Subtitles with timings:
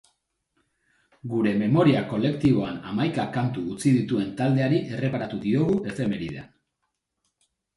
[1.33, 6.53] Gure memoria kolektiboan hamaika kantu utzi dituen taldeari erreparatu diogu efemeridean.